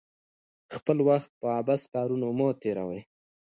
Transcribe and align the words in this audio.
خپل 0.75 0.97
وخت 1.09 1.31
په 1.41 1.47
عبث 1.59 1.81
کارونو 1.93 2.27
مه 2.37 2.47
تیروئ. 2.61 3.01